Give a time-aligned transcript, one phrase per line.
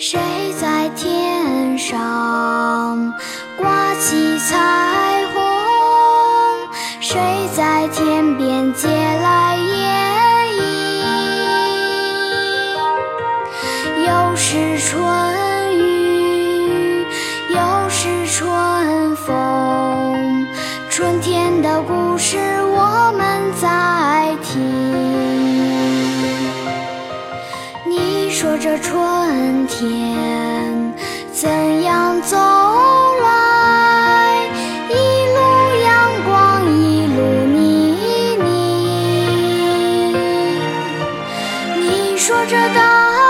[0.00, 0.16] 谁
[0.60, 3.12] 在天上
[3.56, 4.56] 挂起彩
[5.34, 5.42] 虹？
[7.00, 7.18] 谁
[7.56, 9.74] 在天边借来夜
[10.54, 10.62] 莺？
[14.06, 17.04] 又是春雨，
[17.50, 20.46] 又是春风，
[20.88, 22.38] 春天的故事
[28.40, 30.94] 说这春天
[31.32, 32.36] 怎样走
[33.20, 34.48] 来？
[34.88, 35.40] 一路
[35.82, 37.20] 阳光，一路
[37.52, 37.98] 泥
[38.38, 38.46] 泞。
[41.80, 43.27] 你说这大。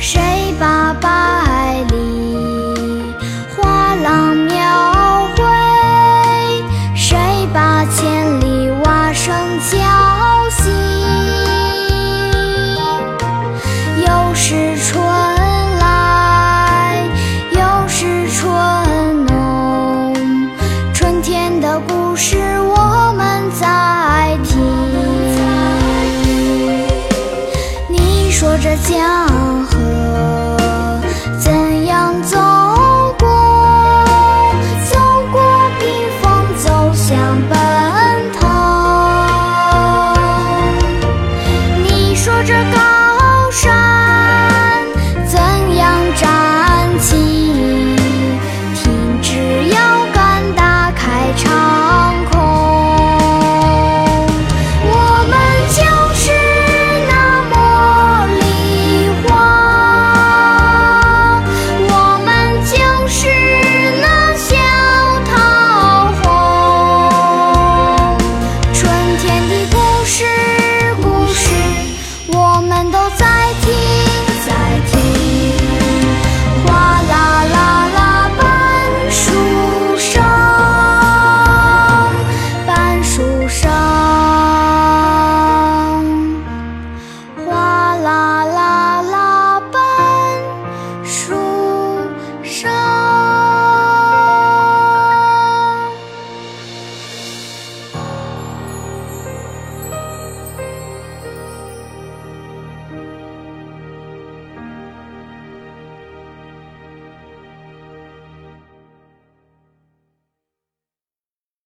[0.00, 3.14] 谁把百里
[3.56, 5.44] 画廊描绘？
[6.94, 7.18] 谁
[7.52, 9.34] 把千里蛙声
[9.68, 9.76] 叫
[10.50, 10.72] 醒？
[14.06, 15.17] 又是春。